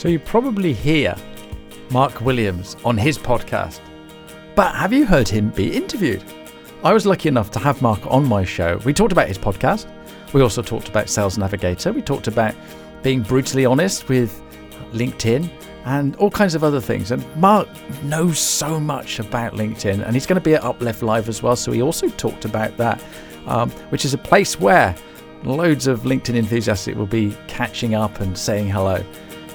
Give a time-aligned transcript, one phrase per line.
[0.00, 1.14] So you probably hear
[1.90, 3.80] Mark Williams on his podcast,
[4.54, 6.24] but have you heard him be interviewed?
[6.82, 8.80] I was lucky enough to have Mark on my show.
[8.86, 9.92] We talked about his podcast.
[10.32, 11.92] We also talked about Sales Navigator.
[11.92, 12.54] We talked about
[13.02, 14.42] being brutally honest with
[14.94, 15.50] LinkedIn
[15.84, 17.10] and all kinds of other things.
[17.10, 17.68] And Mark
[18.02, 21.56] knows so much about LinkedIn, and he's going to be at Uplift Live as well.
[21.56, 23.04] So he also talked about that,
[23.46, 24.96] um, which is a place where
[25.44, 29.04] loads of LinkedIn enthusiasts will be catching up and saying hello.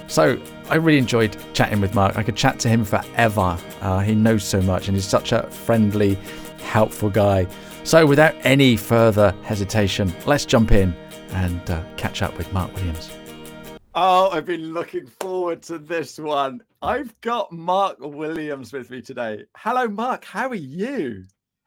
[0.08, 2.16] So I really enjoyed chatting with Mark.
[2.16, 3.58] I could chat to him forever.
[3.80, 6.14] Uh, he knows so much and he's such a friendly,
[6.58, 7.46] helpful guy.
[7.84, 10.94] So without any further hesitation, let's jump in
[11.30, 13.10] and uh, catch up with Mark Williams.
[13.94, 16.62] Oh, I've been looking forward to this one.
[16.82, 19.44] I've got Mark Williams with me today.
[19.56, 20.24] Hello, Mark.
[20.24, 21.24] How are you?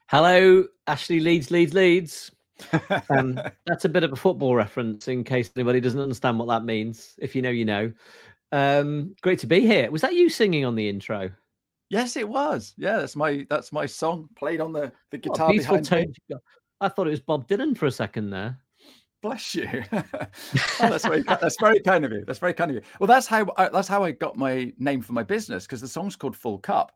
[0.08, 2.32] Hello, Ashley Leeds, Leeds, Leeds.
[3.10, 6.66] um, that's a bit of a football reference in case anybody doesn't understand what that
[6.66, 7.16] means.
[7.18, 7.92] If you know, you know.
[8.52, 9.92] Um, great to be here.
[9.92, 11.32] Was that you singing on the intro?
[11.90, 12.74] Yes, it was.
[12.78, 16.14] Yeah, that's my that's my song played on the the guitar behind tone.
[16.30, 16.36] me.
[16.82, 18.58] I thought it was Bob Dylan for a second there.
[19.22, 19.68] Bless you.
[19.92, 20.02] oh,
[20.80, 22.24] that's very that's very kind of you.
[22.26, 22.82] That's very kind of you.
[23.00, 25.88] Well, that's how I, that's how I got my name for my business because the
[25.88, 26.94] song's called Full Cup.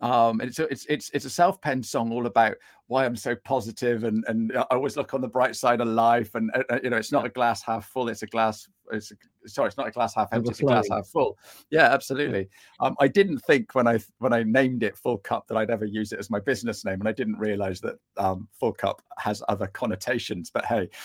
[0.00, 3.34] Um, and it's a, it's it's it's a self-penned song all about why I'm so
[3.34, 6.36] positive and and I always look on the bright side of life.
[6.36, 8.68] And uh, uh you know, it's not a glass half full; it's a glass.
[8.92, 9.16] It's a,
[9.48, 11.38] sorry, it's not a glass half empty; it's a glass half full.
[11.70, 12.48] Yeah, absolutely.
[12.80, 15.84] Um, I didn't think when I when I named it Full Cup that I'd ever
[15.84, 19.42] use it as my business name, and I didn't realize that um, Full Cup has
[19.48, 20.50] other connotations.
[20.50, 20.88] But hey.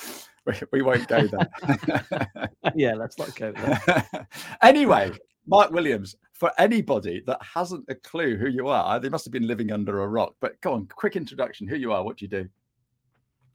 [0.45, 2.49] We, we won't go there.
[2.75, 4.27] yeah, let's not go there.
[4.61, 5.13] anyway,
[5.47, 9.47] Mark Williams, for anybody that hasn't a clue who you are, they must have been
[9.47, 10.35] living under a rock.
[10.41, 12.49] But go on, quick introduction who you are, what do you do?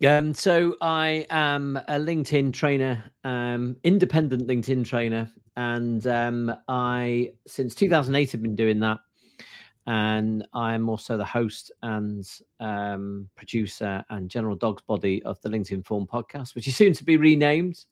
[0.07, 7.75] Um, so I am a LinkedIn trainer, um, independent LinkedIn trainer, and um, I since
[7.75, 8.99] 2008 have been doing that.
[9.89, 12.29] And I'm also the host and
[12.61, 17.17] um, producer and general dog's body of the LinkedInformed podcast, which is soon to be
[17.17, 17.85] renamed.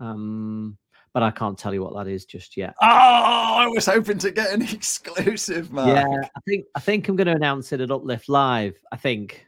[0.00, 0.76] Um,
[1.14, 2.74] but I can't tell you what that is just yet.
[2.82, 5.88] Oh, I was hoping to get an exclusive, man.
[5.88, 8.76] Yeah, I think I think I'm going to announce it at Uplift Live.
[8.92, 9.45] I think.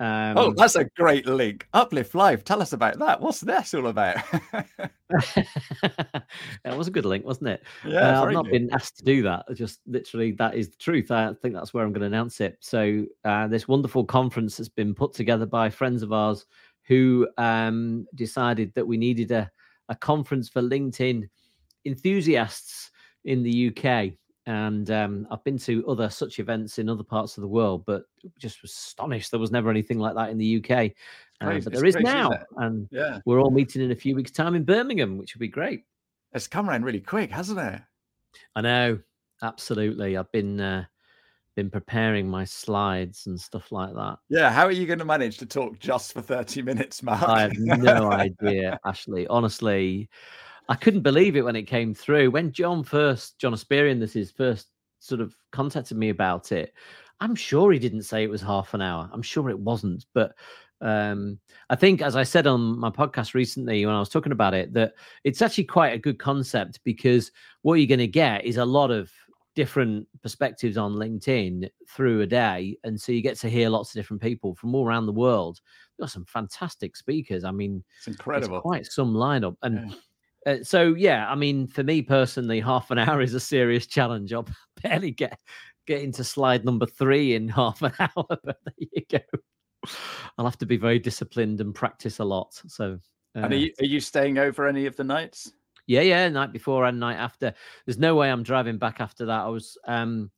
[0.00, 1.68] Um, oh, that's a great link.
[1.72, 2.44] Uplift Live.
[2.44, 3.20] Tell us about that.
[3.20, 4.16] What's this all about?
[5.10, 7.62] that was a good link, wasn't it?
[7.86, 8.52] Yeah, uh, I've not good.
[8.52, 9.46] been asked to do that.
[9.54, 11.10] Just literally, that is the truth.
[11.10, 12.58] I think that's where I'm going to announce it.
[12.60, 16.46] So, uh, this wonderful conference has been put together by friends of ours
[16.86, 19.50] who um, decided that we needed a
[19.88, 21.28] a conference for LinkedIn
[21.84, 22.90] enthusiasts
[23.24, 24.12] in the UK.
[24.46, 28.04] And um, I've been to other such events in other parts of the world, but
[28.38, 30.92] just was astonished there was never anything like that in the UK.
[31.40, 33.20] Uh, but there is crazy, now, and yeah.
[33.24, 35.84] we're all meeting in a few weeks' time in Birmingham, which would be great.
[36.32, 37.80] It's come around really quick, hasn't it?
[38.54, 38.98] I know,
[39.42, 40.16] absolutely.
[40.16, 40.84] I've been uh,
[41.56, 44.18] been preparing my slides and stuff like that.
[44.28, 47.22] Yeah, how are you going to manage to talk just for 30 minutes, Mark?
[47.22, 49.26] I have no idea, Ashley.
[49.28, 50.08] Honestly,
[50.68, 52.30] I couldn't believe it when it came through.
[52.30, 56.72] When John first, John Espirian, this is first sort of contacted me about it.
[57.20, 59.08] I'm sure he didn't say it was half an hour.
[59.12, 60.34] I'm sure it wasn't, but
[60.80, 61.38] um,
[61.70, 64.72] I think, as I said on my podcast recently when I was talking about it,
[64.74, 67.30] that it's actually quite a good concept because
[67.62, 69.10] what you're going to get is a lot of
[69.54, 72.76] different perspectives on LinkedIn through a day.
[72.84, 75.60] And so you get to hear lots of different people from all around the world.
[75.96, 77.44] We've got some fantastic speakers.
[77.44, 78.56] I mean, it's incredible.
[78.56, 79.56] It's quite some lineup.
[79.62, 79.96] And yeah.
[80.46, 84.32] Uh, so, yeah, I mean, for me personally, half an hour is a serious challenge.
[84.32, 84.48] I'll
[84.82, 85.38] barely get
[85.86, 89.18] get into slide number three in half an hour, but there you go.
[90.38, 92.60] I'll have to be very disciplined and practice a lot.
[92.66, 92.98] So,
[93.36, 95.52] uh, and are you, are you staying over any of the nights?
[95.86, 97.52] Yeah, yeah, night before and night after.
[97.84, 99.40] There's no way I'm driving back after that.
[99.40, 100.30] I was um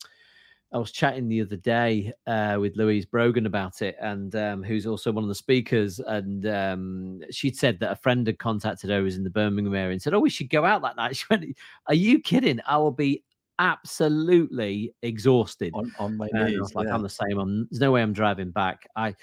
[0.73, 4.87] I was chatting the other day uh, with Louise Brogan about it, and um, who's
[4.87, 6.01] also one of the speakers.
[6.01, 9.93] And um, she'd said that a friend had contacted her who's in the Birmingham area
[9.93, 11.45] and said, "Oh, we should go out that night." She went,
[11.87, 12.61] "Are you kidding?
[12.67, 13.23] I will be
[13.59, 16.95] absolutely exhausted on, on my knees." like, yeah.
[16.95, 17.39] "I'm the same.
[17.39, 19.15] I'm, there's no way I'm driving back." I,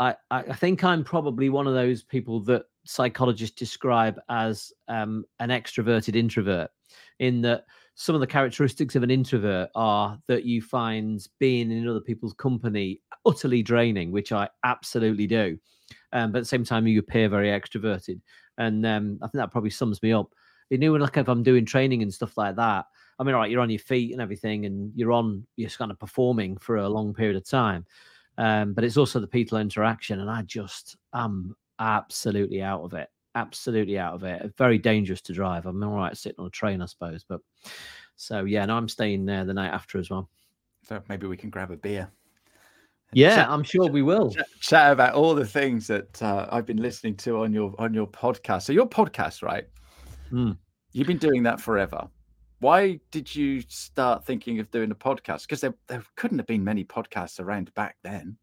[0.00, 5.50] I, I think I'm probably one of those people that psychologists describe as um, an
[5.50, 6.70] extroverted introvert,
[7.20, 11.86] in that some of the characteristics of an introvert are that you find being in
[11.86, 15.58] other people's company utterly draining, which I absolutely do.
[16.12, 18.20] Um, but at the same time, you appear very extroverted,
[18.58, 20.32] and um, I think that probably sums me up.
[20.70, 22.86] You know, like if I'm doing training and stuff like that,
[23.18, 25.90] I mean, all right, you're on your feet and everything, and you're on, you're kind
[25.90, 27.84] of performing for a long period of time.
[28.38, 33.08] Um, but it's also the people interaction, and I just am absolutely out of it.
[33.34, 34.52] Absolutely out of it.
[34.56, 35.66] Very dangerous to drive.
[35.66, 37.24] I'm all right sitting on a train, I suppose.
[37.28, 37.40] But
[38.16, 40.28] so yeah, and I'm staying there the night after as well.
[40.86, 42.10] So maybe we can grab a beer.
[43.14, 46.64] Yeah, chat, I'm sure we will chat, chat, about all the things that uh, I've
[46.64, 48.62] been listening to on your on your podcast.
[48.62, 49.66] So your podcast, right?
[50.32, 50.56] Mm.
[50.92, 52.08] You've been doing that forever.
[52.60, 55.42] Why did you start thinking of doing a podcast?
[55.42, 58.36] Because there, there couldn't have been many podcasts around back then.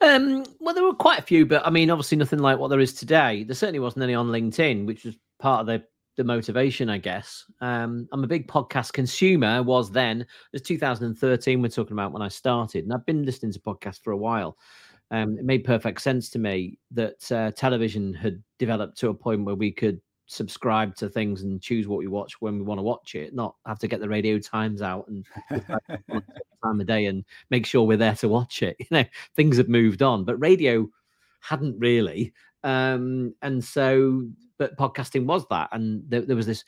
[0.00, 2.80] Um, well, there were quite a few, but I mean, obviously nothing like what there
[2.80, 3.44] is today.
[3.44, 5.84] There certainly wasn't any on LinkedIn, which was part of the
[6.16, 7.44] the motivation, I guess.
[7.60, 9.62] Um, I'm a big podcast consumer.
[9.62, 10.26] Was then.
[10.52, 11.62] It's 2013.
[11.62, 14.58] We're talking about when I started, and I've been listening to podcasts for a while.
[15.10, 19.44] Um, it made perfect sense to me that uh, television had developed to a point
[19.44, 20.00] where we could
[20.32, 23.54] subscribe to things and choose what we watch when we want to watch it, not
[23.66, 25.26] have to get the radio times out and
[26.64, 28.76] time of day and make sure we're there to watch it.
[28.80, 29.04] You know,
[29.36, 30.88] things have moved on, but radio
[31.40, 32.32] hadn't really.
[32.64, 34.26] Um, and so,
[34.58, 36.64] but podcasting was that, and there, there was this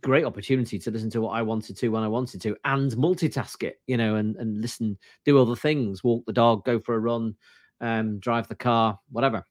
[0.00, 3.62] great opportunity to listen to what I wanted to when I wanted to, and multitask
[3.62, 7.00] it, you know, and and listen, do other things, walk the dog, go for a
[7.00, 7.34] run,
[7.80, 9.44] um, drive the car, whatever.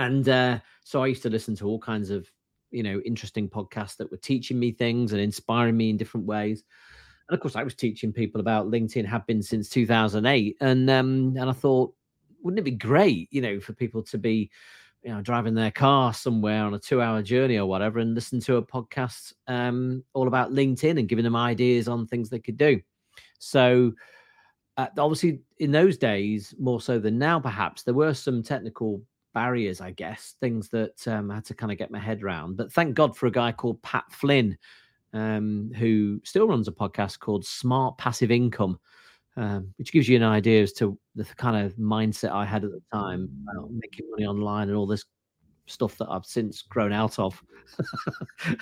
[0.00, 2.26] And uh, so I used to listen to all kinds of,
[2.70, 6.64] you know, interesting podcasts that were teaching me things and inspiring me in different ways.
[7.28, 10.56] And of course, I was teaching people about LinkedIn, have been since 2008.
[10.62, 11.92] And um, and I thought,
[12.42, 14.50] wouldn't it be great, you know, for people to be,
[15.02, 18.56] you know, driving their car somewhere on a two-hour journey or whatever, and listen to
[18.56, 22.80] a podcast um, all about LinkedIn and giving them ideas on things they could do.
[23.38, 23.92] So,
[24.78, 29.80] uh, obviously, in those days, more so than now, perhaps there were some technical barriers,
[29.80, 32.56] I guess, things that um, I had to kind of get my head around.
[32.56, 34.56] But thank God for a guy called Pat Flynn,
[35.12, 38.78] um, who still runs a podcast called Smart Passive Income,
[39.36, 42.70] um, which gives you an idea as to the kind of mindset I had at
[42.70, 45.04] the time about making money online and all this
[45.66, 47.42] stuff that I've since grown out of.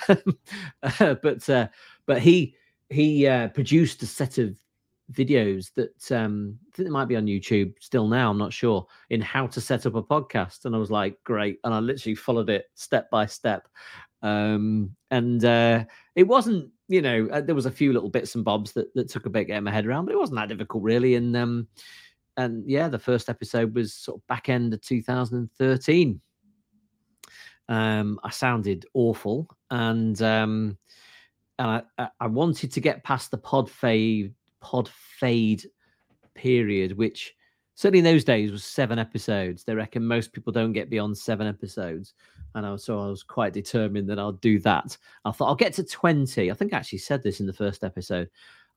[0.09, 1.69] uh, but uh,
[2.07, 2.55] but he
[2.91, 4.57] he uh, produced a set of
[5.13, 8.31] videos that um, I think it might be on YouTube still now.
[8.31, 11.59] I'm not sure in how to set up a podcast, and I was like, great,
[11.65, 13.69] and I literally followed it step by step.
[14.23, 15.85] Um, and uh,
[16.17, 19.09] it wasn't, you know, uh, there was a few little bits and bobs that, that
[19.09, 21.15] took a bit getting my head around, but it wasn't that difficult really.
[21.15, 21.69] And um,
[22.37, 26.21] and yeah, the first episode was sort of back end of 2013.
[27.71, 30.79] Um, I sounded awful, and um,
[31.59, 35.65] and I, I wanted to get past the pod fade pod fade
[36.35, 37.35] period, which
[37.75, 39.65] certainly in those days was seven episodes.
[39.65, 42.15] They reckon most people don't get beyond seven episodes.
[42.55, 44.97] And I was, so I was quite determined that I'll do that.
[45.25, 46.51] I thought I'll get to 20.
[46.51, 48.29] I think I actually said this in the first episode.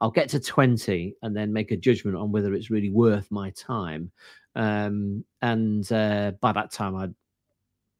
[0.01, 3.51] I'll get to 20 and then make a judgment on whether it's really worth my
[3.51, 4.11] time.
[4.55, 7.15] Um, and uh, by that time, I'd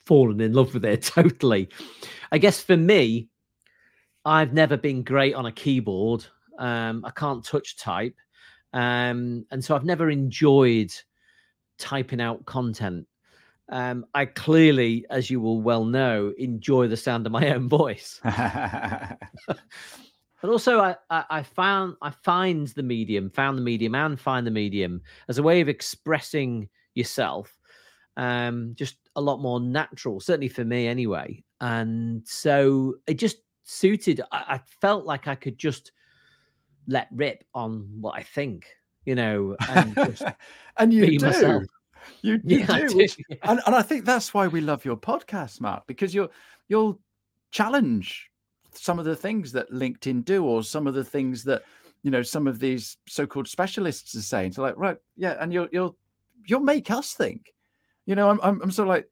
[0.06, 1.69] fallen in love with it totally.
[2.31, 3.28] I guess for me,
[4.25, 6.25] I've never been great on a keyboard.
[6.62, 8.16] Um, I can't touch type.
[8.72, 10.94] Um, and so I've never enjoyed
[11.78, 13.08] typing out content.
[13.69, 18.19] Um, I clearly, as you will well know, enjoy the sound of my own voice.
[18.24, 19.58] but
[20.44, 24.52] also, I, I, I, found I find the medium, found the medium, and find the
[24.52, 27.57] medium as a way of expressing yourself.
[28.18, 31.44] Um, just a lot more natural, certainly for me, anyway.
[31.60, 34.22] And so it just suited.
[34.31, 35.92] I, I felt like I could just
[36.88, 38.68] let rip on what I think,
[39.06, 40.23] you know, and,
[40.78, 41.26] and you do.
[41.26, 41.64] Myself.
[42.21, 43.38] You, you yeah, do, yeah.
[43.44, 46.31] and, and I think that's why we love your podcast, Mark, because you'll
[46.68, 47.00] you'll
[47.52, 48.30] challenge
[48.73, 51.64] some of the things that LinkedIn do, or some of the things that
[52.04, 54.54] you know some of these so-called specialists are saying.
[54.54, 55.95] So like, right, yeah, and you'll you'll
[56.45, 57.54] you'll make us think.
[58.06, 59.09] You know, I'm I'm, I'm sort of like,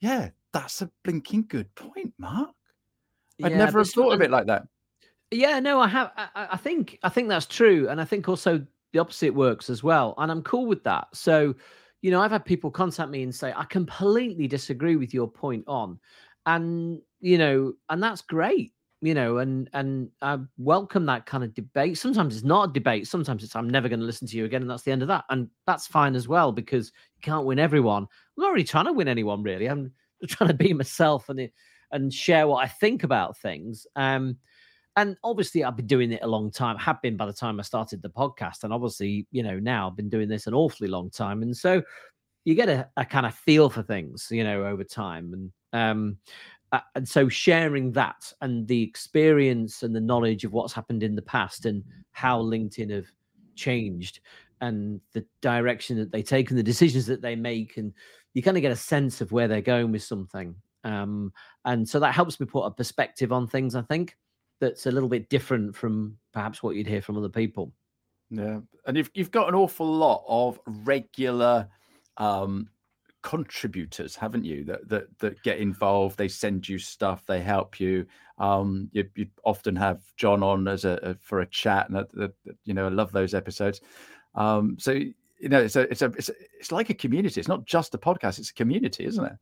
[0.00, 2.50] yeah, that's a blinking good point, Mark.
[3.42, 4.64] I'd yeah, never have thought of it like that.
[5.32, 6.12] Yeah, no, I have.
[6.16, 9.82] I, I, think I think that's true, and I think also the opposite works as
[9.82, 11.08] well, and I'm cool with that.
[11.14, 11.54] So,
[12.02, 15.64] you know, I've had people contact me and say I completely disagree with your point
[15.66, 15.98] on,
[16.44, 18.72] and you know, and that's great.
[19.00, 21.96] You know, and and I welcome that kind of debate.
[21.96, 23.08] Sometimes it's not a debate.
[23.08, 25.08] Sometimes it's I'm never going to listen to you again, and that's the end of
[25.08, 25.24] that.
[25.30, 28.02] And that's fine as well because you can't win everyone.
[28.02, 29.66] I'm not really trying to win anyone, really.
[29.66, 29.92] I'm
[30.28, 31.48] trying to be myself and
[31.90, 33.86] and share what I think about things.
[33.96, 34.36] Um,
[34.96, 37.62] and obviously I've been doing it a long time, have been by the time I
[37.62, 38.64] started the podcast.
[38.64, 41.42] And obviously, you know, now I've been doing this an awfully long time.
[41.42, 41.82] And so
[42.44, 45.32] you get a, a kind of feel for things, you know, over time.
[45.32, 46.18] And um
[46.72, 51.14] uh, and so sharing that and the experience and the knowledge of what's happened in
[51.14, 53.06] the past and how LinkedIn have
[53.56, 54.20] changed
[54.60, 57.92] and the direction that they take and the decisions that they make and
[58.34, 61.32] you kind of get a sense of where they're going with something Um,
[61.64, 64.16] and so that helps me put a perspective on things, I think,
[64.62, 67.72] that's a little bit different from perhaps what you'd hear from other people.
[68.30, 68.60] Yeah.
[68.86, 71.68] And you've you've got an awful lot of regular
[72.16, 72.68] um
[73.22, 74.64] contributors, haven't you?
[74.64, 76.16] That that that get involved.
[76.16, 77.26] They send you stuff.
[77.26, 78.06] They help you.
[78.38, 82.32] Um, you, you often have John on as a, a for a chat, and
[82.64, 83.80] you know I love those episodes.
[84.36, 85.00] Um, so
[85.42, 87.40] you know it's a it's a it's a, it's like a community.
[87.40, 89.32] It's not just a podcast; it's a community, isn't it?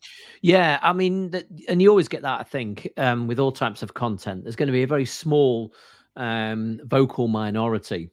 [0.40, 2.40] Yeah, I mean, and you always get that.
[2.40, 5.74] I think um, with all types of content, there's going to be a very small
[6.16, 8.08] um, vocal minority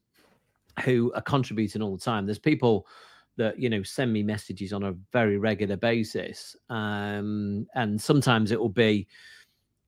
[0.84, 2.26] who are contributing all the time.
[2.26, 2.86] There's people
[3.38, 8.60] that you know send me messages on a very regular basis um, and sometimes it
[8.60, 9.08] will be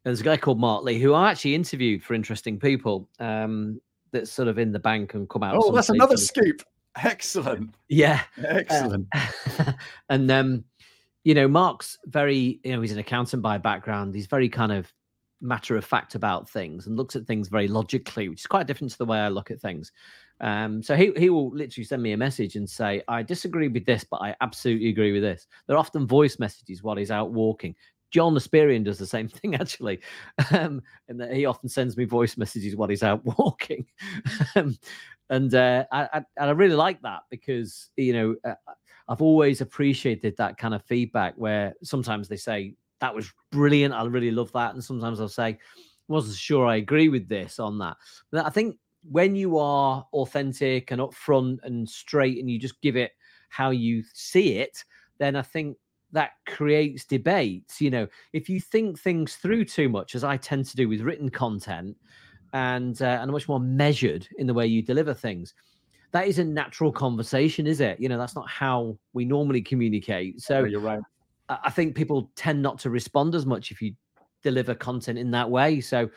[0.03, 4.31] there's a guy called mark lee who i actually interviewed for interesting people um, that's
[4.31, 6.61] sort of in the bank and come out oh that's another scoop
[6.97, 7.75] excellent.
[7.87, 8.21] Yeah.
[8.43, 9.07] Excellent.
[9.13, 9.73] Uh,
[10.09, 10.63] and um
[11.23, 14.15] you know mark's very you know he's an accountant by background.
[14.15, 14.91] He's very kind of
[15.41, 18.91] matter of fact about things and looks at things very logically which is quite different
[18.91, 19.91] to the way i look at things.
[20.41, 23.85] Um, so he, he will literally send me a message and say, I disagree with
[23.85, 25.47] this, but I absolutely agree with this.
[25.67, 27.75] They're often voice messages while he's out walking.
[28.11, 29.99] John Espirian does the same thing actually,
[30.51, 33.85] um, and that he often sends me voice messages while he's out walking,
[34.55, 34.77] um,
[35.29, 38.73] and uh, I, I, I really like that because you know uh,
[39.07, 44.03] I've always appreciated that kind of feedback where sometimes they say that was brilliant, I
[44.05, 45.57] really love that, and sometimes I'll say
[46.09, 47.95] wasn't sure I agree with this on that.
[48.31, 48.77] But I think
[49.09, 53.11] when you are authentic and upfront and straight and you just give it
[53.49, 54.83] how you see it,
[55.19, 55.77] then I think
[56.11, 57.79] that creates debates.
[57.79, 61.01] You know, if you think things through too much, as I tend to do with
[61.01, 61.95] written content,
[62.53, 65.53] and uh, and much more measured in the way you deliver things,
[66.11, 67.99] that is a natural conversation, is it?
[67.99, 70.41] You know, that's not how we normally communicate.
[70.41, 71.01] So you're right.
[71.49, 73.93] I think people tend not to respond as much if you
[74.43, 75.81] deliver content in that way.
[75.81, 76.09] So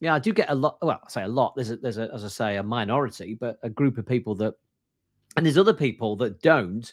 [0.00, 0.78] yeah, I do get a lot.
[0.82, 1.54] Well, I say a lot.
[1.56, 4.54] There's a, there's a, as I say, a minority, but a group of people that,
[5.36, 6.92] and there's other people that don't,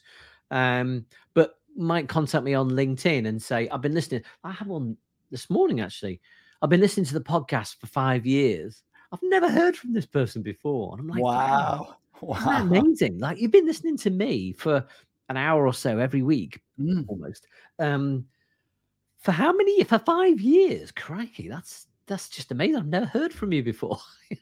[0.52, 4.24] um, but might contact me on LinkedIn and say, I've been listening.
[4.44, 4.98] I have one
[5.32, 6.22] this morning actually.
[6.62, 8.84] I've been listening to the podcast for five years.
[9.12, 10.94] I've never heard from this person before.
[10.94, 12.40] And I'm like, wow, wow.
[12.46, 12.62] wow.
[12.62, 13.20] amazing.
[13.20, 14.86] Like you've been listening to me for
[15.30, 17.06] an hour or so every week, mm.
[17.08, 17.48] almost.
[17.80, 18.26] Um,
[19.20, 19.84] for how many?
[19.84, 20.92] For five years?
[20.92, 22.78] Crikey, that's that's just amazing.
[22.78, 24.00] I've never heard from you before.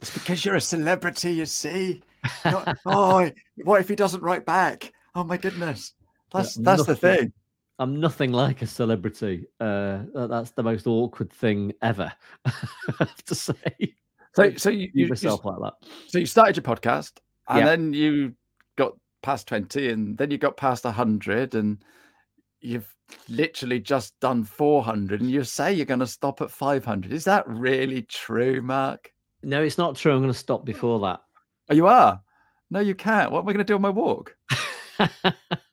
[0.00, 2.02] It's because you're a celebrity, you see.
[2.86, 3.30] oh,
[3.64, 4.92] what if he doesn't write back?
[5.14, 5.92] Oh my goodness,
[6.32, 7.32] that's that's nothing, the thing.
[7.78, 9.46] I'm nothing like a celebrity.
[9.60, 12.12] Uh, that's the most awkward thing ever.
[12.44, 12.52] I
[12.98, 13.94] have to say.
[14.34, 15.74] So, so you, you yourself like that.
[16.08, 17.18] So you started your podcast,
[17.48, 17.64] and yeah.
[17.64, 18.34] then you
[18.76, 21.78] got past twenty, and then you got past hundred, and
[22.60, 22.92] you've
[23.28, 27.48] literally just done 400 and you say you're going to stop at 500 is that
[27.48, 31.20] really true mark no it's not true i'm going to stop before that
[31.70, 32.20] oh you are
[32.70, 34.36] no you can't what am i going to do on my walk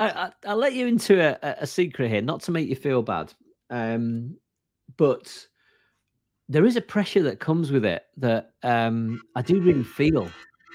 [0.00, 3.32] I, will let you into a, a, secret here not to make you feel bad
[3.70, 4.36] um,
[4.96, 5.46] but
[6.48, 10.28] there is a pressure that comes with it that um, i do really feel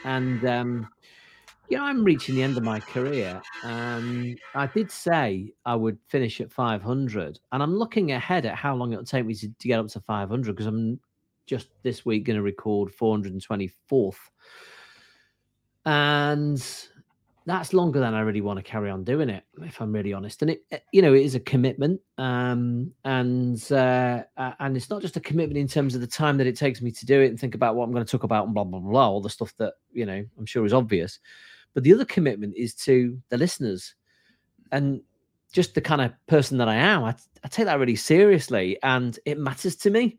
[0.05, 0.87] and um,
[1.69, 3.39] you know, I'm reaching the end of my career.
[3.63, 8.91] I did say I would finish at 500, and I'm looking ahead at how long
[8.91, 10.99] it'll take me to, to get up to 500 because I'm
[11.45, 14.15] just this week going to record 424th.
[15.85, 16.87] And
[17.45, 20.41] that's longer than I really want to carry on doing it, if I'm really honest.
[20.41, 25.17] And it, you know, it is a commitment, um, and uh, and it's not just
[25.17, 27.39] a commitment in terms of the time that it takes me to do it and
[27.39, 29.53] think about what I'm going to talk about and blah blah blah, all the stuff
[29.57, 31.19] that you know I'm sure is obvious.
[31.73, 33.95] But the other commitment is to the listeners
[34.71, 35.01] and
[35.51, 37.03] just the kind of person that I am.
[37.03, 40.17] I, I take that really seriously and it matters to me.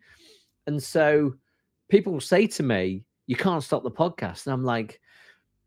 [0.66, 1.34] And so
[1.88, 4.46] people say to me, You can't stop the podcast.
[4.46, 4.99] And I'm like,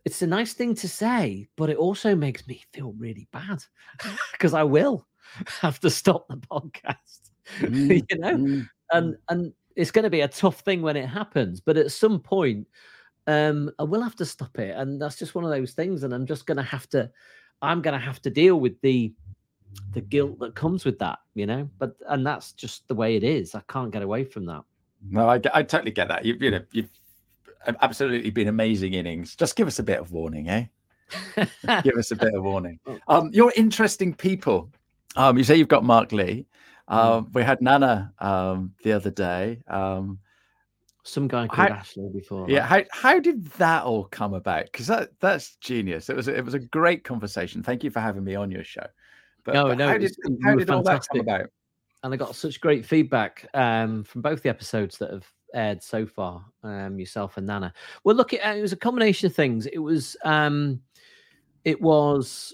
[0.05, 3.63] it's a nice thing to say, but it also makes me feel really bad
[4.31, 5.07] because I will
[5.61, 6.97] have to stop the podcast.
[7.59, 9.17] Mm, you know, mm, and mm.
[9.27, 12.65] and it's going to be a tough thing when it happens, but at some point,
[13.27, 16.03] um, I will have to stop it, and that's just one of those things.
[16.03, 17.11] And I'm just going to have to,
[17.61, 19.13] I'm going to have to deal with the
[19.91, 21.69] the guilt that comes with that, you know.
[21.79, 23.55] But and that's just the way it is.
[23.55, 24.63] I can't get away from that.
[25.09, 26.23] No, I, I totally get that.
[26.23, 26.89] You, you know, you've
[27.81, 29.35] absolutely been amazing innings.
[29.35, 30.65] Just give us a bit of warning, eh?
[31.83, 32.79] give us a bit of warning.
[32.85, 32.97] Oh.
[33.07, 34.71] Um, you're interesting people.
[35.15, 36.45] Um, you say you've got Mark Lee.
[36.89, 36.95] Mm.
[36.95, 39.61] Um, we had Nana um, the other day.
[39.67, 40.19] Um,
[41.03, 42.49] some guy called how, Ashley before.
[42.49, 44.65] Yeah, how how did that all come about?
[44.65, 46.09] Because that that's genius.
[46.09, 47.61] It was it was a great conversation.
[47.61, 48.85] Thank you for having me on your show.
[49.43, 51.49] But, no, but no, how did, how did all that come about?
[52.03, 56.05] and I got such great feedback um, from both the episodes that have aired so
[56.05, 57.73] far, um, yourself and Nana.
[58.03, 59.65] Well, look, it, it was a combination of things.
[59.67, 60.81] It was um,
[61.63, 62.53] it was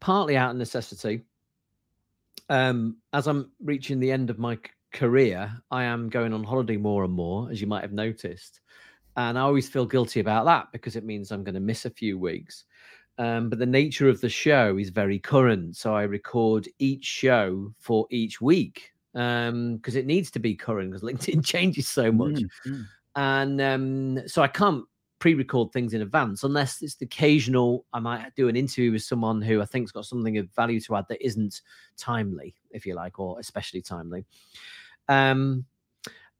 [0.00, 1.22] partly out of necessity.
[2.48, 4.58] Um, as I'm reaching the end of my
[4.92, 8.60] career, I am going on holiday more and more, as you might have noticed,
[9.16, 11.90] and I always feel guilty about that because it means I'm going to miss a
[11.90, 12.64] few weeks.
[13.18, 15.76] Um, but the nature of the show is very current.
[15.76, 21.02] So I record each show for each week because it needs to be current because
[21.02, 22.34] LinkedIn changes so much.
[22.34, 22.86] Mm, mm.
[23.16, 24.84] And um, so I can't
[25.18, 27.84] pre record things in advance unless it's the occasional.
[27.92, 30.96] I might do an interview with someone who I think's got something of value to
[30.96, 31.62] add that isn't
[31.96, 34.24] timely, if you like, or especially timely.
[35.08, 35.64] Um,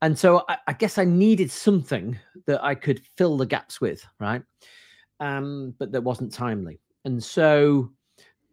[0.02, 2.16] and so I, I guess I needed something
[2.46, 4.42] that I could fill the gaps with, right?
[5.20, 6.80] um, but that wasn't timely.
[7.04, 7.90] And so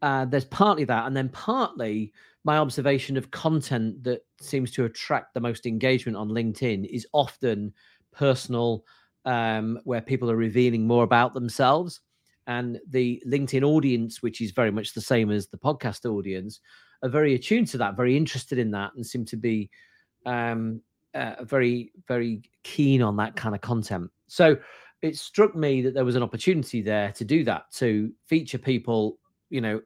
[0.02, 2.14] uh, there's partly that, and then partly
[2.46, 7.74] my observation of content that seems to attract the most engagement on LinkedIn is often
[8.14, 8.86] personal,
[9.26, 12.02] um, where people are revealing more about themselves.
[12.48, 16.60] And the LinkedIn audience, which is very much the same as the podcast audience,
[17.02, 19.72] are very attuned to that, very interested in that, and seem to be
[20.28, 20.82] um,
[21.16, 24.12] uh, very, very keen on that kind of content.
[24.28, 24.56] So
[25.02, 29.18] it struck me that there was an opportunity there to do that, to feature people,
[29.50, 29.82] you know,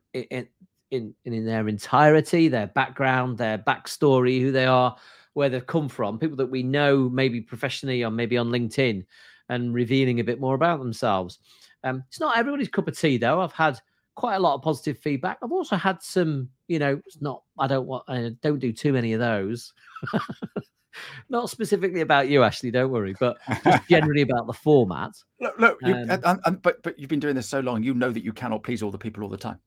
[0.91, 4.95] in in their entirety, their background, their backstory, who they are,
[5.33, 9.05] where they've come from, people that we know maybe professionally or maybe on LinkedIn,
[9.49, 11.39] and revealing a bit more about themselves.
[11.83, 13.39] Um, it's not everybody's cup of tea, though.
[13.41, 13.79] I've had
[14.15, 15.37] quite a lot of positive feedback.
[15.41, 17.43] I've also had some, you know, it's not.
[17.57, 18.03] I don't want.
[18.07, 19.71] I don't do too many of those.
[21.29, 22.71] not specifically about you, Ashley.
[22.71, 23.37] Don't worry, but
[23.89, 25.11] generally about the format.
[25.39, 27.93] Look, look you, Um, and- and- but but you've been doing this so long, you
[27.93, 29.59] know that you cannot please all the people all the time.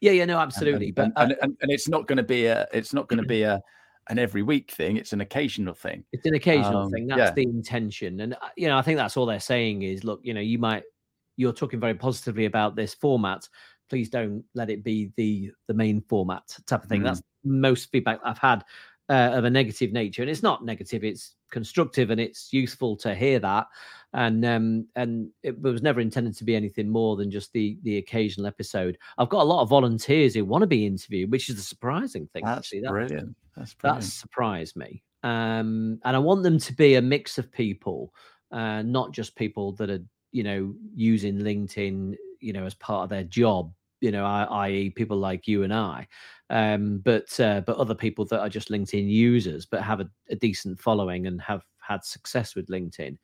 [0.00, 0.86] Yeah, yeah, no, absolutely.
[0.86, 3.08] and, but and, uh, and, and, and it's not going to be a it's not
[3.08, 3.60] going to be a
[4.08, 4.96] an every week thing.
[4.96, 6.04] It's an occasional thing.
[6.12, 7.06] it's an occasional um, thing.
[7.06, 7.30] That's yeah.
[7.32, 10.34] the intention, and uh, you know, I think that's all they're saying is, look, you
[10.34, 10.82] know, you might
[11.36, 13.48] you're talking very positively about this format.
[13.88, 17.02] Please don't let it be the the main format type of thing.
[17.02, 17.04] Mm.
[17.04, 18.64] That's most feedback I've had
[19.12, 23.14] uh, of a negative nature, and it's not negative; it's constructive, and it's useful to
[23.14, 23.66] hear that.
[24.14, 27.98] And um, and it was never intended to be anything more than just the the
[27.98, 28.96] occasional episode.
[29.18, 32.26] I've got a lot of volunteers who want to be interviewed, which is the surprising
[32.32, 32.44] thing.
[32.44, 33.36] That's actually, That- brilliant.
[33.56, 35.02] That's that surprised me.
[35.22, 38.14] Um, and I want them to be a mix of people,
[38.50, 43.10] uh, not just people that are, you know, using LinkedIn, you know, as part of
[43.10, 46.06] their job, you know, i- i.e., people like you and I,
[46.50, 50.36] um, but uh, but other people that are just LinkedIn users but have a, a
[50.36, 53.16] decent following and have had success with LinkedIn,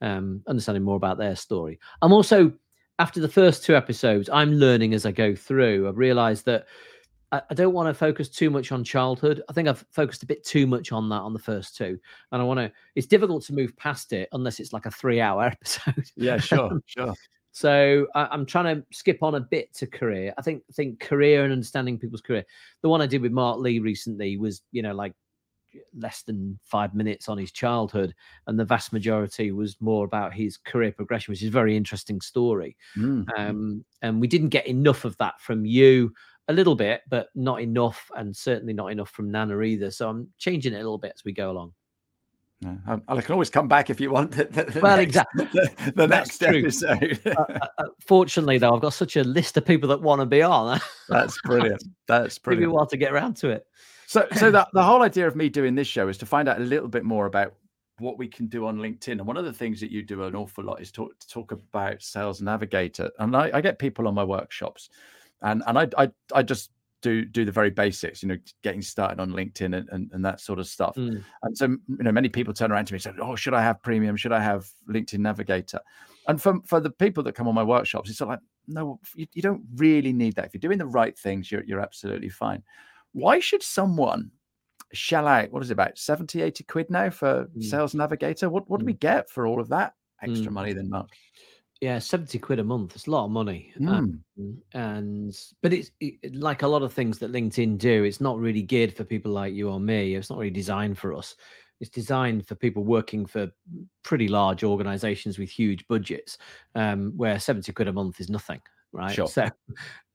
[0.00, 1.78] um, understanding more about their story.
[2.00, 2.52] I'm also
[2.98, 5.88] after the first two episodes, I'm learning as I go through.
[5.88, 6.66] I've realised that
[7.32, 9.42] I, I don't want to focus too much on childhood.
[9.48, 11.98] I think I've focused a bit too much on that on the first two,
[12.32, 12.72] and I want to.
[12.94, 16.04] It's difficult to move past it unless it's like a three-hour episode.
[16.16, 17.14] Yeah, sure, sure.
[17.52, 20.32] So I, I'm trying to skip on a bit to career.
[20.38, 22.44] I think think career and understanding people's career.
[22.82, 25.14] The one I did with Mark Lee recently was, you know, like
[25.94, 28.14] less than five minutes on his childhood,
[28.46, 32.20] and the vast majority was more about his career progression, which is a very interesting
[32.20, 32.76] story.
[32.96, 33.26] Mm.
[33.36, 36.12] Um, and we didn't get enough of that from you.
[36.48, 39.92] A little bit, but not enough, and certainly not enough from Nana either.
[39.92, 41.72] So I'm changing it a little bit as we go along.
[42.62, 44.32] No, um, I can always come back if you want.
[44.32, 45.44] The, the, the Well, next, exactly.
[45.52, 46.58] The, the next true.
[46.58, 47.20] episode.
[47.24, 50.26] Uh, uh, uh, fortunately, though, I've got such a list of people that want to
[50.26, 50.78] be on.
[51.08, 51.82] That's brilliant.
[52.06, 52.72] That's Give me a brilliant.
[52.74, 53.64] while to get around to it.
[54.06, 56.58] So, so that the whole idea of me doing this show is to find out
[56.60, 57.54] a little bit more about
[57.98, 59.12] what we can do on LinkedIn.
[59.12, 62.02] And one of the things that you do an awful lot is talk talk about
[62.02, 63.10] Sales Navigator.
[63.18, 64.90] And I, I get people on my workshops,
[65.40, 66.70] and and I I, I just
[67.02, 70.40] do do the very basics, you know, getting started on LinkedIn and, and, and that
[70.40, 70.96] sort of stuff.
[70.96, 71.22] Mm.
[71.42, 73.62] And so, you know, many people turn around to me and say, "Oh, should I
[73.62, 74.16] have premium?
[74.16, 75.80] Should I have LinkedIn Navigator?"
[76.28, 79.42] And for for the people that come on my workshops, it's like, no, you, you
[79.42, 80.44] don't really need that.
[80.46, 82.62] If you're doing the right things, you're you're absolutely fine.
[83.12, 84.30] Why should someone
[84.92, 87.62] shell out what is it about 70, 80 quid now for Mm.
[87.64, 88.50] Sales Navigator?
[88.50, 90.54] What what do we get for all of that extra Mm.
[90.54, 91.08] money then, Mark?
[91.80, 92.94] Yeah, seventy quid a month.
[92.94, 93.72] It's a lot of money.
[93.80, 94.20] Mm.
[94.74, 98.04] and but it's it, like a lot of things that LinkedIn do.
[98.04, 100.14] It's not really geared for people like you or me.
[100.14, 101.36] It's not really designed for us.
[101.80, 103.50] It's designed for people working for
[104.02, 106.36] pretty large organizations with huge budgets,
[106.74, 108.60] um, where seventy quid a month is nothing,
[108.92, 109.14] right?
[109.14, 109.26] Sure.
[109.26, 109.48] So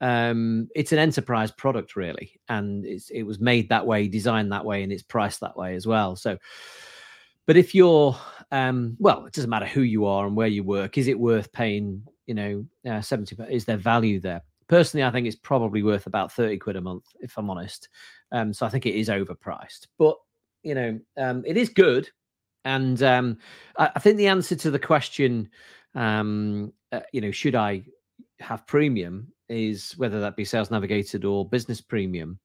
[0.02, 4.66] um, it's an enterprise product, really, and it's it was made that way, designed that
[4.66, 6.16] way, and it's priced that way as well.
[6.16, 6.38] So,
[7.48, 8.16] but if you're
[8.52, 10.98] um, well, it doesn't matter who you are and where you work.
[10.98, 12.04] Is it worth paying?
[12.28, 13.36] You know, uh, seventy?
[13.50, 14.42] Is there value there?
[14.68, 17.90] personally, I think it's probably worth about 30 quid a month, if I'm honest.
[18.32, 20.18] Um, so I think it is overpriced, but
[20.64, 22.10] you know, um, it is good.
[22.64, 23.38] And um,
[23.78, 25.50] I, I, think the answer to the question,
[25.94, 27.84] um, uh, you know, should I
[28.40, 32.40] have premium is whether that be Sales Navigator or business premium.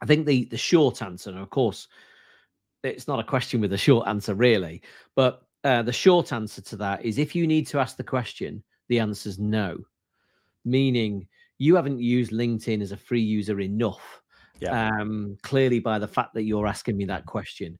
[0.00, 1.88] I think the the short answer, and of course,
[2.82, 4.82] it's not a question with a short answer really,
[5.14, 8.62] but uh, the short answer to that is if you need to ask the question,
[8.88, 9.78] the answer is no,
[10.64, 11.26] meaning
[11.58, 14.22] you haven't used LinkedIn as a free user enough
[14.62, 14.90] yeah.
[15.00, 17.78] um, clearly by the fact that you're asking me that question.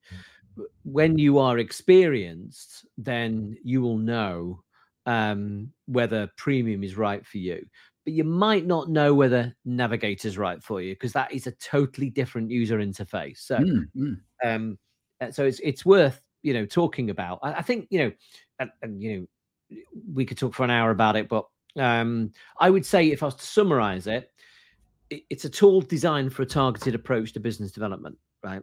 [0.85, 4.63] When you are experienced, then you will know
[5.07, 7.65] um, whether premium is right for you.
[8.05, 11.53] But you might not know whether Navigator is right for you because that is a
[11.53, 13.39] totally different user interface.
[13.39, 14.17] So, mm, mm.
[14.45, 14.79] Um,
[15.31, 17.39] so it's it's worth you know talking about.
[17.43, 18.13] I, I think you know,
[18.59, 19.29] and, and, you
[19.71, 19.79] know,
[20.13, 21.47] we could talk for an hour about it, but
[21.79, 24.31] um, I would say if I was to summarize it,
[25.11, 28.63] it's a tool designed for a targeted approach to business development, right?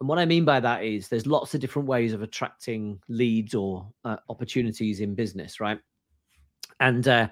[0.00, 3.54] And what I mean by that is there's lots of different ways of attracting leads
[3.54, 5.78] or uh, opportunities in business, right?
[6.80, 7.28] And uh,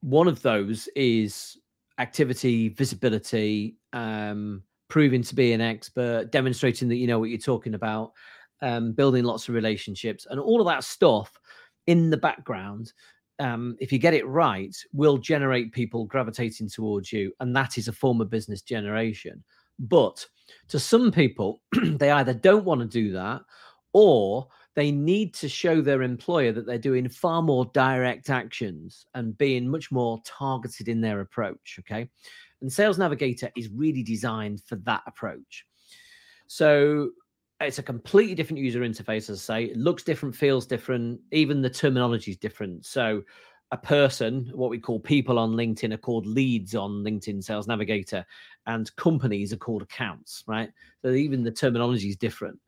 [0.00, 1.58] one of those is
[1.98, 7.74] activity, visibility, um, proving to be an expert, demonstrating that you know what you're talking
[7.74, 8.12] about,
[8.62, 11.38] um, building lots of relationships, and all of that stuff
[11.86, 12.92] in the background
[13.38, 17.32] um, if you get it right, will generate people gravitating towards you.
[17.40, 19.42] And that is a form of business generation.
[19.78, 20.26] But
[20.68, 23.42] to some people, they either don't want to do that
[23.92, 29.36] or they need to show their employer that they're doing far more direct actions and
[29.38, 31.76] being much more targeted in their approach.
[31.80, 32.08] Okay.
[32.60, 35.66] And Sales Navigator is really designed for that approach.
[36.46, 37.10] So
[37.60, 39.64] it's a completely different user interface, as I say.
[39.64, 42.84] It looks different, feels different, even the terminology is different.
[42.86, 43.22] So,
[43.72, 48.24] a person, what we call people on LinkedIn, are called leads on LinkedIn Sales Navigator,
[48.66, 50.70] and companies are called accounts, right?
[51.02, 52.60] So, even the terminology is different.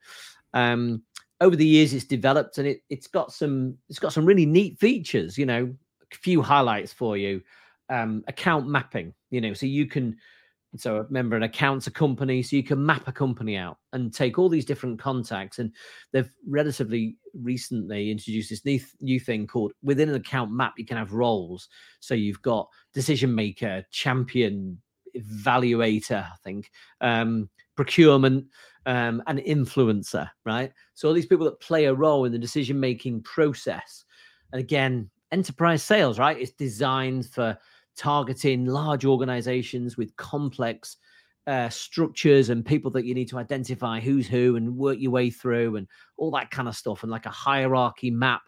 [0.55, 1.03] Um,
[1.41, 4.79] over the years, it's developed and it, it's got some it's got some really neat
[4.81, 5.39] features.
[5.39, 5.75] You know,
[6.11, 7.43] a few highlights for you.
[7.91, 9.15] Um, account mapping.
[9.31, 10.17] You know, so you can
[10.77, 14.39] so remember an account's a company, so you can map a company out and take
[14.39, 15.59] all these different contacts.
[15.59, 15.73] And
[16.13, 20.99] they've relatively recently introduced this new, new thing called within an account map, you can
[20.99, 21.69] have roles.
[22.01, 24.81] So you've got decision maker, champion,
[25.17, 26.71] evaluator, I think,
[27.01, 28.47] um, procurement,
[28.85, 30.73] um, and influencer, right?
[30.95, 34.05] So all these people that play a role in the decision making process.
[34.53, 36.39] And again, enterprise sales, right?
[36.39, 37.59] It's designed for
[37.99, 40.97] targeting large organizations with complex
[41.47, 45.31] uh, structures and people that you need to identify who's who and work your way
[45.31, 48.43] through and all that kind of stuff and like a hierarchy map.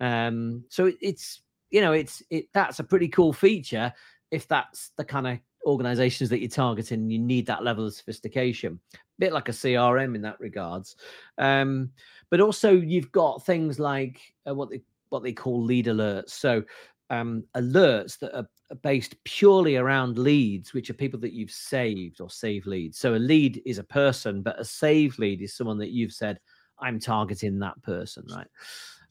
[0.00, 3.92] Um, so it, it's you know it's it that's a pretty cool feature
[4.30, 7.10] if that's the kind of organizations that you're targeting.
[7.10, 10.96] You need that level of sophistication, a bit like a CRM in that regards.
[11.36, 11.90] Um,
[12.30, 14.80] but also you've got things like uh, what they
[15.10, 16.30] what they call lead alerts.
[16.30, 16.64] So
[17.10, 18.48] um, alerts that are
[18.82, 22.98] based purely around leads, which are people that you've saved or save leads.
[22.98, 26.38] So a lead is a person, but a save lead is someone that you've said,
[26.78, 28.46] I'm targeting that person, right?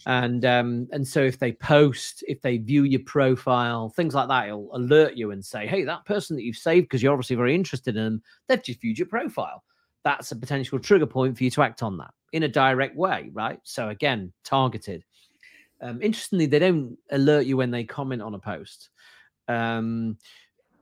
[0.05, 4.47] And um, and so if they post, if they view your profile, things like that,
[4.47, 7.55] it'll alert you and say, hey, that person that you've saved, because you're obviously very
[7.55, 9.63] interested in them, they've just viewed your profile.
[10.03, 13.31] That's a potential trigger point for you to act on that in a direct way,
[13.33, 13.59] right?
[13.63, 15.03] So again, targeted.
[15.81, 18.89] Um, interestingly, they don't alert you when they comment on a post.
[19.47, 20.17] Um,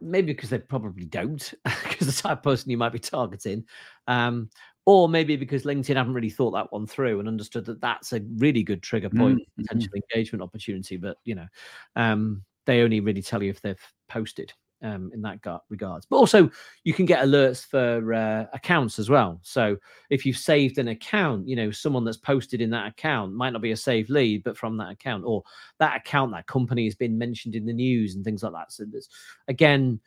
[0.02, 3.66] maybe because they probably don't, because the type of person you might be targeting.
[4.08, 4.50] Um,
[4.86, 8.22] or maybe because LinkedIn haven't really thought that one through and understood that that's a
[8.38, 9.62] really good trigger point, mm-hmm.
[9.64, 10.98] potential engagement opportunity.
[10.98, 11.48] But you know,
[11.96, 14.54] um, they only really tell you if they've posted
[14.86, 16.06] um, in that regards.
[16.06, 16.50] But also,
[16.84, 19.39] you can get alerts for uh, accounts as well.
[19.41, 19.78] So
[20.10, 23.62] if you've saved an account, you know, someone that's posted in that account might not
[23.62, 25.43] be a saved lead, but from that account, or
[25.80, 28.71] that account, that company has been mentioned in the news and things like that.
[28.71, 29.10] So there's
[29.48, 30.00] again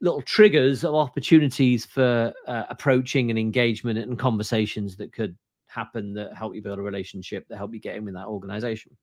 [0.00, 6.34] little triggers of opportunities for uh, approaching and engagement and conversations that could happen that
[6.34, 8.96] help you build a relationship that help you get in with that organization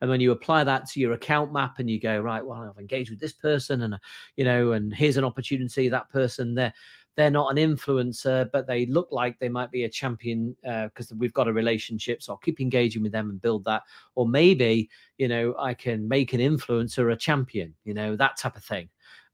[0.00, 2.80] and when you apply that to your account map and you go right well i've
[2.80, 3.98] engaged with this person and uh,
[4.36, 6.72] you know and here's an opportunity that person they're
[7.16, 11.16] they're not an influencer but they look like they might be a champion because uh,
[11.18, 13.82] we've got a relationship so i'll keep engaging with them and build that
[14.14, 18.56] or maybe you know i can make an influencer a champion you know that type
[18.56, 18.88] of thing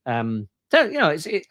[0.05, 1.45] um so you know it's it,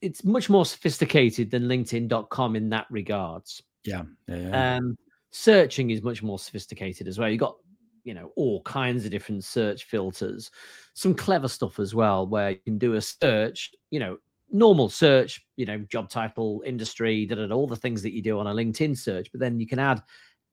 [0.00, 4.76] it's much more sophisticated than linkedin.com in that regards yeah, yeah, yeah.
[4.76, 4.96] um
[5.34, 7.28] searching is much more sophisticated as well.
[7.28, 7.56] You've got
[8.04, 10.50] you know all kinds of different search filters.
[10.94, 14.18] Some clever stuff as well where you can do a search you know
[14.50, 18.22] normal search you know job title industry da, da, da, all the things that you
[18.22, 20.00] do on a linkedin search but then you can add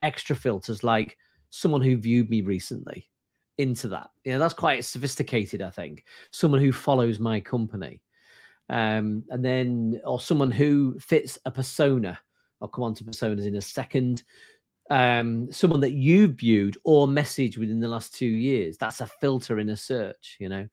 [0.02, 1.18] extra filters like
[1.52, 3.08] someone who viewed me recently
[3.58, 4.10] into that.
[4.24, 6.06] You know that's quite sophisticated i think.
[6.32, 8.02] Someone who follows my company.
[8.70, 12.18] Um and then or someone who fits a persona
[12.62, 14.24] i'll come on to personas in a second
[14.92, 18.78] um, someone that you've viewed or messaged within the last two years.
[18.78, 20.68] That's a filter in a search, you know.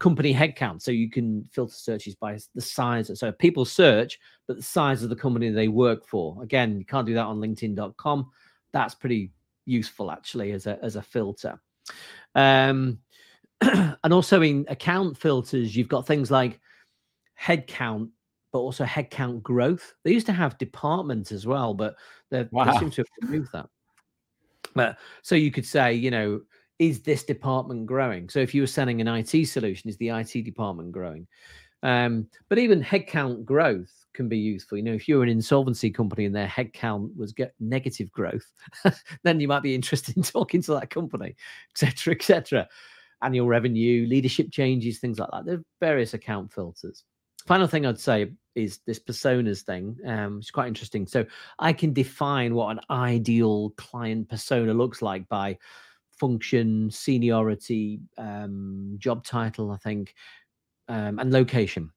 [0.00, 0.82] Company headcount.
[0.82, 3.16] So you can filter searches by the size.
[3.16, 6.42] So people search, but the size of the company they work for.
[6.42, 8.30] Again, you can't do that on LinkedIn.com.
[8.72, 9.30] That's pretty
[9.66, 11.60] useful actually as a as a filter.
[12.34, 12.98] Um,
[13.60, 16.58] and also in account filters, you've got things like
[17.40, 18.08] headcount
[18.52, 19.94] but also headcount growth.
[20.04, 21.94] They used to have departments as well, but
[22.30, 22.64] wow.
[22.64, 23.68] they seem to have removed that.
[24.74, 26.40] But so you could say, you know,
[26.78, 28.28] is this department growing?
[28.28, 31.26] So if you were selling an IT solution, is the IT department growing?
[31.82, 34.78] Um, but even headcount growth can be useful.
[34.78, 38.50] You know, if you're an insolvency company and their headcount was get negative growth,
[39.22, 41.36] then you might be interested in talking to that company,
[41.70, 42.68] etc., etc.
[43.22, 45.44] Annual revenue, leadership changes, things like that.
[45.44, 47.04] There are various account filters
[47.46, 49.96] final thing I'd say is this personas thing.
[50.06, 51.06] Um, it's quite interesting.
[51.06, 51.24] So
[51.58, 55.58] I can define what an ideal client persona looks like by
[56.10, 60.14] function, seniority, um, job title, I think,
[60.88, 61.90] um, and location.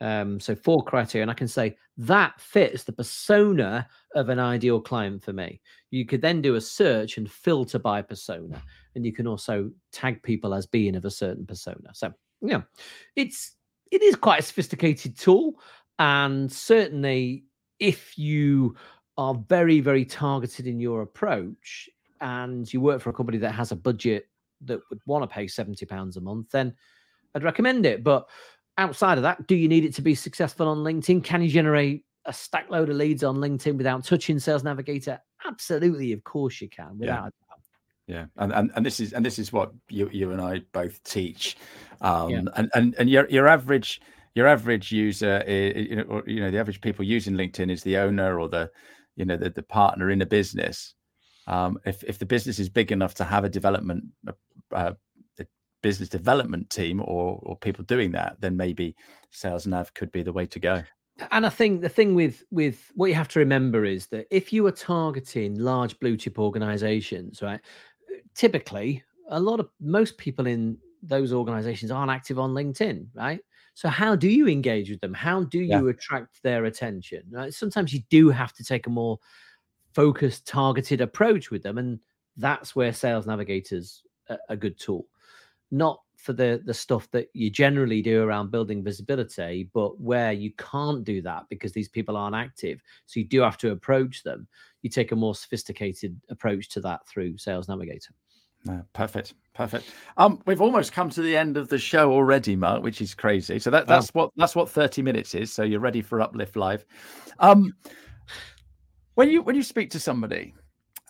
[0.00, 4.80] Um, so four criteria, and I can say that fits the persona of an ideal
[4.80, 5.60] client for me.
[5.90, 8.60] You could then do a search and filter by persona,
[8.94, 11.90] and you can also tag people as being of a certain persona.
[11.94, 12.62] So yeah,
[13.16, 13.56] it's
[13.90, 15.60] it is quite a sophisticated tool.
[15.98, 17.44] And certainly,
[17.78, 18.76] if you
[19.16, 21.88] are very, very targeted in your approach
[22.20, 24.28] and you work for a company that has a budget
[24.62, 26.74] that would want to pay £70 a month, then
[27.34, 28.02] I'd recommend it.
[28.02, 28.28] But
[28.78, 31.22] outside of that, do you need it to be successful on LinkedIn?
[31.22, 35.20] Can you generate a stack load of leads on LinkedIn without touching Sales Navigator?
[35.46, 37.43] Absolutely, of course you can, without yeah.
[38.06, 41.02] Yeah, and, and and this is and this is what you you and I both
[41.04, 41.56] teach,
[42.00, 42.42] um, yeah.
[42.56, 44.00] and and and your your average
[44.34, 47.82] your average user, is, you know, or, you know, the average people using LinkedIn is
[47.82, 48.70] the owner or the,
[49.16, 50.94] you know, the, the partner in a business.
[51.46, 54.04] Um, if if the business is big enough to have a development,
[54.72, 54.92] uh,
[55.38, 55.46] a
[55.82, 58.96] business development team or or people doing that, then maybe
[59.30, 60.82] Sales Nav could be the way to go.
[61.30, 64.52] And I think the thing with with what you have to remember is that if
[64.52, 67.60] you are targeting large blue chip organizations, right,
[68.34, 73.40] typically a lot of most people in those organizations aren't active on LinkedIn, right?
[73.74, 75.12] So how do you engage with them?
[75.12, 75.90] How do you yeah.
[75.90, 77.24] attract their attention?
[77.30, 77.52] Right?
[77.52, 79.18] Sometimes you do have to take a more
[79.92, 81.98] focused, targeted approach with them, and
[82.36, 85.06] that's where Sales Navigators a, a good tool.
[85.70, 90.50] Not for the the stuff that you generally do around building visibility, but where you
[90.56, 94.48] can't do that because these people aren't active, so you do have to approach them.
[94.80, 98.14] You take a more sophisticated approach to that through Sales Navigator.
[98.64, 99.84] No, perfect, perfect.
[100.16, 103.58] Um, we've almost come to the end of the show already, Mark, which is crazy.
[103.58, 105.52] So that, that's what that's what thirty minutes is.
[105.52, 106.86] So you're ready for Uplift Live.
[107.38, 107.74] Um,
[109.14, 110.54] when you when you speak to somebody,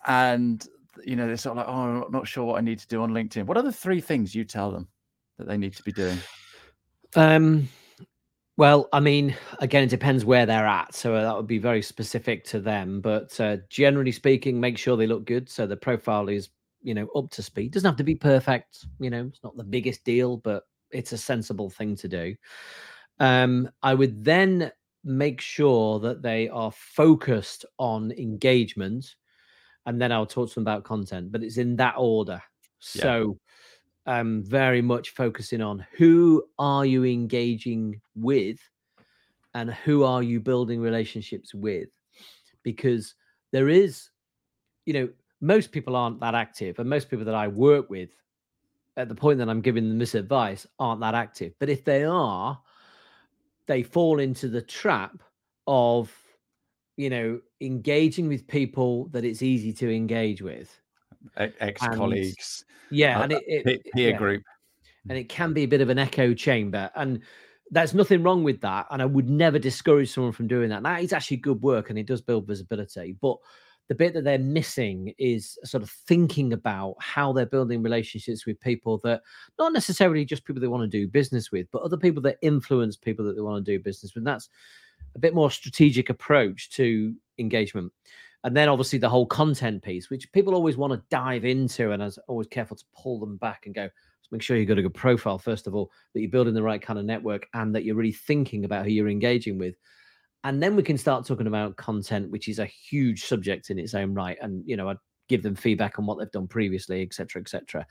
[0.05, 0.67] and
[1.05, 3.01] you know they're sort of like, oh, I'm not sure what I need to do
[3.01, 3.45] on LinkedIn.
[3.45, 4.89] What are the three things you tell them
[5.37, 6.17] that they need to be doing?
[7.15, 7.69] Um,
[8.57, 10.95] well, I mean, again, it depends where they're at.
[10.95, 13.01] So uh, that would be very specific to them.
[13.01, 15.49] But uh, generally speaking, make sure they look good.
[15.49, 16.49] So the profile is
[16.85, 17.73] you know, up to speed.
[17.73, 18.85] Doesn't have to be perfect.
[18.99, 22.35] You know, it's not the biggest deal, but it's a sensible thing to do.
[23.19, 24.71] Um, I would then
[25.03, 29.15] make sure that they are focused on engagement,
[29.87, 31.31] and then I'll talk to them about content.
[31.31, 32.41] But it's in that order.
[32.93, 33.01] Yeah.
[33.01, 33.39] So,
[34.05, 38.59] um, very much focusing on who are you engaging with,
[39.53, 41.89] and who are you building relationships with,
[42.63, 43.15] because
[43.51, 44.09] there is,
[44.85, 48.09] you know, most people aren't that active, and most people that I work with
[48.97, 51.53] at the point that I'm giving them this advice aren't that active.
[51.59, 52.59] But if they are,
[53.67, 55.21] they fall into the trap
[55.67, 56.13] of,
[56.97, 60.79] you know, engaging with people that it's easy to engage with.
[61.37, 62.65] Ex colleagues.
[62.91, 63.19] Yeah.
[63.19, 64.17] Uh, and it, it peer yeah.
[64.17, 64.43] group.
[65.09, 66.89] And it can be a bit of an echo chamber.
[66.95, 67.21] And
[67.69, 68.87] there's nothing wrong with that.
[68.89, 70.83] And I would never discourage someone from doing that.
[70.83, 73.15] That is actually good work and it does build visibility.
[73.21, 73.37] But
[73.87, 78.59] the bit that they're missing is sort of thinking about how they're building relationships with
[78.59, 79.21] people that
[79.59, 82.97] not necessarily just people they want to do business with, but other people that influence
[82.97, 84.21] people that they want to do business with.
[84.21, 84.49] And that's
[85.15, 87.91] a bit more strategic approach to engagement.
[88.45, 92.03] And then obviously the whole content piece, which people always want to dive into, and
[92.03, 93.89] I always careful to pull them back and go,
[94.31, 96.81] make sure you've got a good profile first of all, that you're building the right
[96.81, 99.73] kind of network, and that you're really thinking about who you're engaging with.
[100.43, 103.95] And then we can start talking about content, which is a huge subject in its
[103.95, 104.37] own right.
[104.39, 107.87] And you know, I'd give them feedback on what they've done previously, etc., etc.,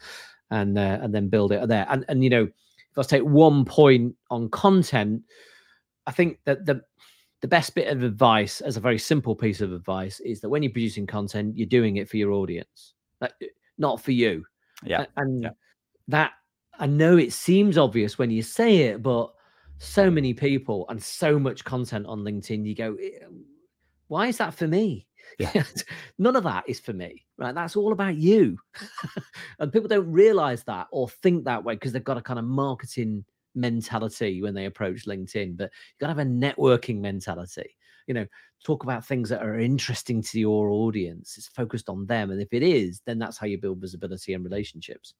[0.53, 1.85] and uh, and then build it there.
[1.91, 5.23] And and you know, if I take one point on content,
[6.07, 6.83] I think that the
[7.45, 10.63] the best bit of advice, as a very simple piece of advice, is that when
[10.63, 13.29] you're producing content, you're doing it for your audience, uh,
[13.77, 14.47] not for you.
[14.83, 15.05] Yeah.
[15.19, 15.51] And yeah.
[16.09, 16.31] that
[16.79, 19.31] I know it seems obvious when you say it, but
[19.77, 23.27] so many people and so much content on LinkedIn, you go, eh,
[24.09, 25.07] why is that for me?
[25.39, 25.65] Yeah.
[26.19, 27.55] None of that is for me, right?
[27.55, 28.57] That's all about you.
[29.59, 32.47] and people don't realize that or think that way because they've got a kind of
[32.47, 37.77] marketing mentality when they approach LinkedIn, but you've got to have a networking mentality.
[38.07, 38.27] You know,
[38.65, 41.37] talk about things that are interesting to your audience.
[41.39, 42.31] It's focused on them.
[42.31, 45.15] And if it is, then that's how you build visibility and relationships.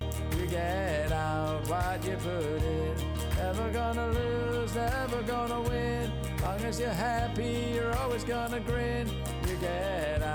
[3.36, 6.12] Never gonna lose, never gonna win.
[6.42, 9.08] Long as you're happy, you're always gonna grin.
[9.48, 10.27] You get out